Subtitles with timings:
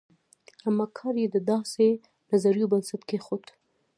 [0.67, 1.85] اما کار یې د داسې
[2.31, 3.45] نظریو بنسټ کېښود.